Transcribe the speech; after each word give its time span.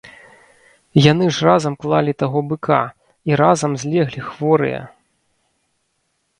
Яны 1.11 1.25
ж 1.37 1.47
разам 1.47 1.73
клалі 1.83 2.13
таго 2.23 2.39
быка 2.53 2.81
і 3.33 3.39
разам 3.45 3.71
злеглі 3.85 4.21
хворыя! 4.33 4.81